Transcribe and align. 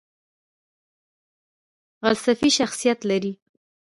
غلسفي 2.05 2.49
شخصیت 2.57 2.99
لري. 3.09 3.33